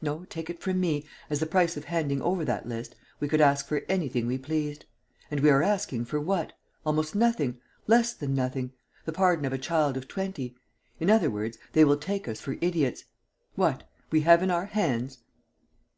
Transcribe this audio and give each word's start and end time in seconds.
No, 0.00 0.24
take 0.30 0.48
it 0.48 0.58
from 0.58 0.80
me, 0.80 1.04
as 1.28 1.38
the 1.38 1.44
price 1.44 1.76
of 1.76 1.84
handing 1.84 2.22
over 2.22 2.46
that 2.46 2.66
list, 2.66 2.94
we 3.20 3.28
could 3.28 3.42
ask 3.42 3.66
for 3.66 3.82
anything 3.90 4.26
we 4.26 4.38
pleased. 4.38 4.86
And 5.30 5.40
we 5.40 5.50
are 5.50 5.62
asking 5.62 6.06
for 6.06 6.18
what? 6.18 6.54
Almost 6.86 7.14
nothing... 7.14 7.60
less 7.86 8.14
than 8.14 8.34
nothing... 8.34 8.72
the 9.04 9.12
pardon 9.12 9.44
of 9.44 9.52
a 9.52 9.58
child 9.58 9.98
of 9.98 10.08
twenty. 10.08 10.56
In 10.98 11.10
other 11.10 11.28
words, 11.30 11.58
they 11.74 11.84
will 11.84 11.98
take 11.98 12.26
us 12.26 12.40
for 12.40 12.56
idiots. 12.62 13.04
What! 13.54 13.86
We 14.10 14.22
have 14.22 14.42
in 14.42 14.50
our 14.50 14.64
hands...." 14.64 15.18